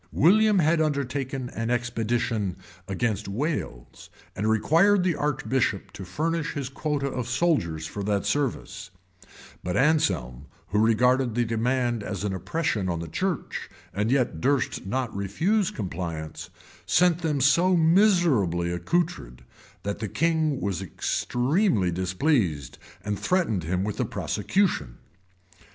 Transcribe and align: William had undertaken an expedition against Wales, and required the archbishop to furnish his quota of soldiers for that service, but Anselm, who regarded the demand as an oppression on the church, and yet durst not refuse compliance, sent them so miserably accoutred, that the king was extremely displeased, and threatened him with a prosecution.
William 0.11 0.57
had 0.57 0.81
undertaken 0.81 1.51
an 1.51 1.69
expedition 1.69 2.57
against 2.87 3.27
Wales, 3.27 4.09
and 4.35 4.49
required 4.49 5.03
the 5.03 5.13
archbishop 5.15 5.91
to 5.93 6.03
furnish 6.05 6.53
his 6.53 6.69
quota 6.69 7.05
of 7.05 7.27
soldiers 7.27 7.85
for 7.85 8.01
that 8.01 8.25
service, 8.25 8.89
but 9.63 9.77
Anselm, 9.77 10.47
who 10.69 10.79
regarded 10.79 11.35
the 11.35 11.45
demand 11.45 12.01
as 12.01 12.23
an 12.23 12.33
oppression 12.33 12.89
on 12.89 12.99
the 12.99 13.07
church, 13.07 13.69
and 13.93 14.09
yet 14.09 14.41
durst 14.41 14.87
not 14.87 15.15
refuse 15.15 15.69
compliance, 15.69 16.49
sent 16.87 17.19
them 17.19 17.39
so 17.39 17.77
miserably 17.77 18.71
accoutred, 18.71 19.43
that 19.83 19.99
the 19.99 20.09
king 20.09 20.59
was 20.59 20.81
extremely 20.81 21.91
displeased, 21.91 22.79
and 23.05 23.19
threatened 23.19 23.65
him 23.65 23.83
with 23.83 23.99
a 23.99 24.05
prosecution. 24.05 24.97